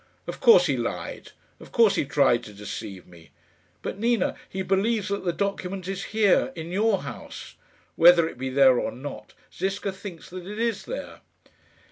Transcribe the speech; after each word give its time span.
Of 0.25 0.39
course 0.39 0.65
he 0.65 0.75
lied. 0.77 1.31
Of 1.59 1.71
course 1.71 1.93
he 1.93 2.05
tried 2.05 2.41
to 2.45 2.53
deceive 2.55 3.05
me. 3.05 3.29
But, 3.83 3.99
Nina, 3.99 4.33
he 4.49 4.63
believes 4.63 5.09
that 5.09 5.25
the 5.25 5.31
document 5.31 5.87
is 5.87 6.05
here 6.05 6.51
in 6.55 6.71
your 6.71 7.03
house. 7.03 7.53
Whether 7.95 8.27
it 8.27 8.39
be 8.39 8.49
there 8.49 8.79
or 8.79 8.91
not, 8.91 9.35
Ziska 9.55 9.91
thinks 9.91 10.27
that 10.31 10.47
it 10.47 10.57
is 10.57 10.85
there." 10.85 11.21